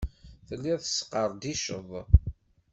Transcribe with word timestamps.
Telliḍ 0.47 0.77
tesqerdiceḍ. 0.81 1.89